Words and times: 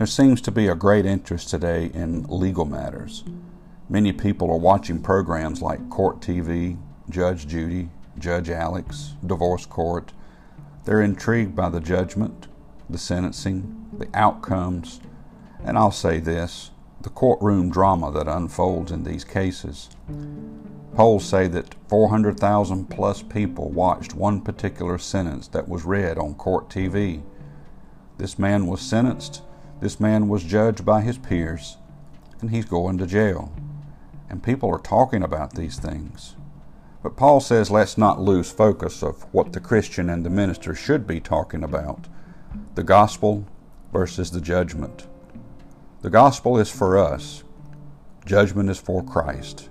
There 0.00 0.06
seems 0.06 0.40
to 0.40 0.50
be 0.50 0.66
a 0.66 0.74
great 0.74 1.04
interest 1.04 1.50
today 1.50 1.90
in 1.92 2.22
legal 2.22 2.64
matters. 2.64 3.22
Many 3.86 4.14
people 4.14 4.50
are 4.50 4.56
watching 4.56 5.02
programs 5.02 5.60
like 5.60 5.90
Court 5.90 6.20
TV, 6.22 6.78
Judge 7.10 7.46
Judy, 7.46 7.90
Judge 8.18 8.48
Alex, 8.48 9.16
Divorce 9.26 9.66
Court. 9.66 10.14
They're 10.86 11.02
intrigued 11.02 11.54
by 11.54 11.68
the 11.68 11.80
judgment, 11.80 12.48
the 12.88 12.96
sentencing, 12.96 13.90
the 13.92 14.08
outcomes, 14.14 15.02
and 15.62 15.76
I'll 15.76 15.92
say 15.92 16.18
this 16.18 16.70
the 17.02 17.10
courtroom 17.10 17.68
drama 17.68 18.10
that 18.12 18.26
unfolds 18.26 18.90
in 18.92 19.04
these 19.04 19.24
cases. 19.24 19.90
Polls 20.94 21.26
say 21.26 21.46
that 21.48 21.74
400,000 21.90 22.86
plus 22.86 23.22
people 23.22 23.68
watched 23.68 24.14
one 24.14 24.40
particular 24.40 24.96
sentence 24.96 25.46
that 25.48 25.68
was 25.68 25.84
read 25.84 26.16
on 26.16 26.36
court 26.36 26.70
TV. 26.70 27.22
This 28.16 28.38
man 28.38 28.66
was 28.66 28.80
sentenced 28.80 29.42
this 29.80 29.98
man 29.98 30.28
was 30.28 30.44
judged 30.44 30.84
by 30.84 31.00
his 31.00 31.18
peers, 31.18 31.78
and 32.40 32.50
he's 32.50 32.66
going 32.66 32.98
to 32.98 33.06
jail. 33.06 33.52
And 34.28 34.42
people 34.42 34.70
are 34.70 34.78
talking 34.78 35.22
about 35.22 35.54
these 35.54 35.78
things. 35.78 36.36
But 37.02 37.16
Paul 37.16 37.40
says 37.40 37.70
let's 37.70 37.96
not 37.96 38.20
lose 38.20 38.50
focus 38.50 39.02
of 39.02 39.22
what 39.32 39.52
the 39.52 39.60
Christian 39.60 40.10
and 40.10 40.24
the 40.24 40.30
minister 40.30 40.74
should 40.74 41.06
be 41.06 41.18
talking 41.18 41.64
about 41.64 42.06
the 42.74 42.82
gospel 42.82 43.46
versus 43.92 44.30
the 44.30 44.40
judgment. 44.40 45.06
The 46.02 46.10
gospel 46.10 46.58
is 46.58 46.70
for 46.70 46.98
us, 46.98 47.42
judgment 48.26 48.70
is 48.70 48.78
for 48.78 49.02
Christ. 49.02 49.70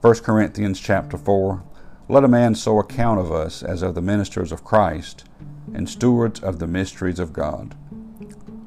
1 0.00 0.14
Corinthians 0.16 0.80
chapter 0.80 1.16
4 1.16 1.62
Let 2.08 2.24
a 2.24 2.28
man 2.28 2.56
so 2.56 2.80
account 2.80 3.20
of 3.20 3.30
us 3.30 3.62
as 3.62 3.82
of 3.82 3.94
the 3.94 4.02
ministers 4.02 4.50
of 4.50 4.64
Christ 4.64 5.24
and 5.72 5.88
stewards 5.88 6.40
of 6.40 6.58
the 6.58 6.66
mysteries 6.66 7.20
of 7.20 7.32
God. 7.32 7.76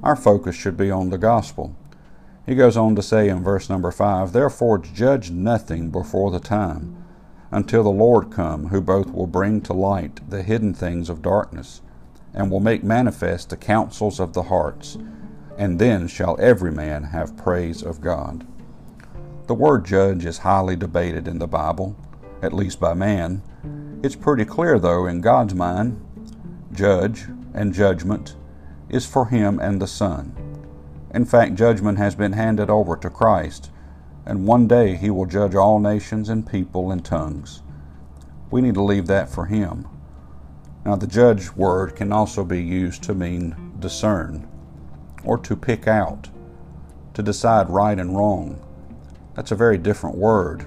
Our 0.06 0.16
focus 0.16 0.56
should 0.56 0.78
be 0.78 0.92
on 0.92 1.10
the 1.10 1.18
gospel. 1.18 1.76
He 2.46 2.54
goes 2.54 2.78
on 2.78 2.96
to 2.96 3.02
say 3.02 3.28
in 3.28 3.44
verse 3.44 3.72
number 3.72 3.90
5 3.90 4.34
Therefore 4.34 4.78
judge 4.78 5.32
nothing 5.32 5.90
before 5.90 6.30
the 6.30 6.40
time, 6.40 7.04
until 7.50 7.82
the 7.82 7.90
Lord 7.90 8.30
come, 8.30 8.68
who 8.68 8.82
both 8.82 9.12
will 9.12 9.26
bring 9.26 9.62
to 9.62 9.74
light 9.74 10.20
the 10.30 10.44
hidden 10.44 10.76
things 10.76 11.10
of 11.10 11.24
darkness, 11.24 11.82
and 12.36 12.52
will 12.52 12.60
make 12.60 12.84
manifest 12.84 13.50
the 13.50 13.58
counsels 13.58 14.20
of 14.20 14.34
the 14.34 14.44
hearts, 14.44 14.96
and 15.58 15.80
then 15.80 16.08
shall 16.08 16.40
every 16.40 16.72
man 16.72 17.06
have 17.06 17.36
praise 17.36 17.82
of 17.82 18.00
God. 18.00 18.46
The 19.48 19.56
word 19.56 19.86
judge 19.86 20.24
is 20.24 20.38
highly 20.38 20.76
debated 20.76 21.28
in 21.28 21.40
the 21.40 21.48
Bible, 21.48 21.96
at 22.44 22.54
least 22.54 22.80
by 22.80 22.94
man. 22.94 23.42
It's 24.04 24.16
pretty 24.16 24.46
clear, 24.46 24.78
though, 24.78 25.08
in 25.08 25.22
God's 25.22 25.56
mind. 25.56 26.00
Judge 26.72 27.26
and 27.56 27.74
judgment 27.74 28.36
is 28.96 29.06
for 29.06 29.26
him 29.26 29.60
and 29.60 29.82
the 29.82 29.88
Son. 29.88 30.34
In 31.14 31.26
fact, 31.26 31.56
judgment 31.56 31.98
has 31.98 32.16
been 32.16 32.32
handed 32.32 32.70
over 32.70 32.96
to 32.96 33.10
Christ, 33.10 33.70
and 34.26 34.48
one 34.48 34.68
day 34.70 34.96
he 34.96 35.10
will 35.10 35.26
judge 35.26 35.54
all 35.54 35.80
nations 35.80 36.30
and 36.30 36.50
people 36.50 36.92
and 36.92 37.04
tongues. 37.04 37.62
We 38.50 38.62
need 38.62 38.76
to 38.76 38.84
leave 38.84 39.08
that 39.08 39.30
for 39.30 39.48
him. 39.48 39.86
Now, 40.86 40.96
the 40.96 41.08
judge 41.08 41.52
word 41.52 41.96
can 41.98 42.14
also 42.14 42.46
be 42.46 42.64
used 42.64 43.04
to 43.04 43.14
mean 43.14 43.74
discern, 43.80 44.48
or 45.26 45.38
to 45.40 45.58
pick 45.58 45.90
out, 45.90 46.30
to 47.16 47.22
decide 47.22 47.70
right 47.70 48.00
and 48.00 48.16
wrong. 48.16 48.66
That's 49.34 49.52
a 49.52 49.56
very 49.56 49.78
different 49.78 50.16
word. 50.16 50.66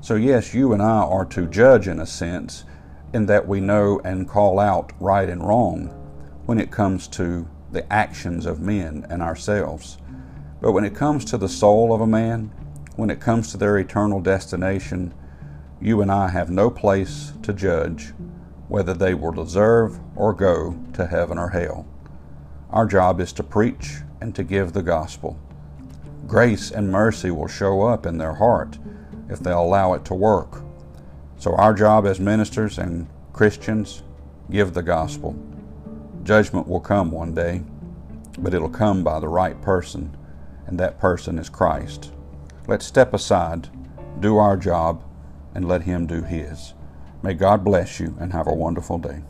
So, 0.00 0.14
yes, 0.14 0.54
you 0.54 0.72
and 0.72 0.80
I 0.80 1.02
are 1.02 1.26
to 1.26 1.46
judge 1.46 1.86
in 1.86 2.00
a 2.00 2.06
sense, 2.06 2.64
in 3.12 3.26
that 3.26 3.46
we 3.46 3.60
know 3.60 4.00
and 4.04 4.26
call 4.26 4.58
out 4.58 4.92
right 4.98 5.28
and 5.28 5.46
wrong 5.46 5.98
when 6.52 6.60
it 6.60 6.70
comes 6.70 7.08
to 7.08 7.48
the 7.70 7.90
actions 7.90 8.44
of 8.44 8.60
men 8.60 9.06
and 9.08 9.22
ourselves. 9.22 9.96
But 10.60 10.72
when 10.72 10.84
it 10.84 10.94
comes 10.94 11.24
to 11.24 11.38
the 11.38 11.48
soul 11.48 11.94
of 11.94 12.02
a 12.02 12.06
man, 12.06 12.52
when 12.94 13.08
it 13.08 13.20
comes 13.20 13.50
to 13.50 13.56
their 13.56 13.78
eternal 13.78 14.20
destination, 14.20 15.14
you 15.80 16.02
and 16.02 16.12
I 16.12 16.28
have 16.28 16.50
no 16.50 16.68
place 16.68 17.32
to 17.42 17.54
judge 17.54 18.12
whether 18.68 18.92
they 18.92 19.14
will 19.14 19.32
deserve 19.32 19.98
or 20.14 20.34
go 20.34 20.78
to 20.92 21.06
heaven 21.06 21.38
or 21.38 21.48
hell. 21.48 21.86
Our 22.68 22.84
job 22.84 23.18
is 23.18 23.32
to 23.32 23.42
preach 23.42 24.00
and 24.20 24.34
to 24.34 24.44
give 24.44 24.74
the 24.74 24.82
gospel. 24.82 25.38
Grace 26.26 26.70
and 26.70 26.92
mercy 26.92 27.30
will 27.30 27.48
show 27.48 27.80
up 27.80 28.04
in 28.04 28.18
their 28.18 28.34
heart 28.34 28.76
if 29.30 29.40
they 29.40 29.52
allow 29.52 29.94
it 29.94 30.04
to 30.04 30.14
work. 30.14 30.60
So, 31.38 31.56
our 31.56 31.72
job 31.72 32.04
as 32.04 32.20
ministers 32.20 32.76
and 32.76 33.08
Christians, 33.32 34.02
give 34.50 34.74
the 34.74 34.82
gospel. 34.82 35.34
Judgment 36.24 36.68
will 36.68 36.80
come 36.80 37.10
one 37.10 37.34
day, 37.34 37.62
but 38.38 38.54
it'll 38.54 38.68
come 38.68 39.02
by 39.02 39.18
the 39.18 39.28
right 39.28 39.60
person, 39.60 40.16
and 40.66 40.78
that 40.78 41.00
person 41.00 41.38
is 41.38 41.48
Christ. 41.48 42.12
Let's 42.68 42.86
step 42.86 43.12
aside, 43.12 43.68
do 44.20 44.36
our 44.36 44.56
job, 44.56 45.02
and 45.54 45.66
let 45.66 45.82
Him 45.82 46.06
do 46.06 46.22
His. 46.22 46.74
May 47.22 47.34
God 47.34 47.64
bless 47.64 47.98
you 47.98 48.16
and 48.20 48.32
have 48.32 48.46
a 48.46 48.54
wonderful 48.54 48.98
day. 48.98 49.22